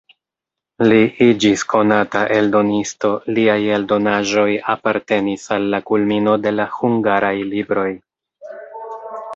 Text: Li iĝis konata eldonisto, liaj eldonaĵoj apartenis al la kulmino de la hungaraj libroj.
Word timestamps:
Li 0.85 1.01
iĝis 1.25 1.63
konata 1.73 2.21
eldonisto, 2.37 3.11
liaj 3.39 3.59
eldonaĵoj 3.77 4.47
apartenis 4.75 5.45
al 5.59 5.69
la 5.77 5.83
kulmino 5.93 6.35
de 6.47 6.57
la 6.61 6.69
hungaraj 6.81 7.37
libroj. 7.55 7.89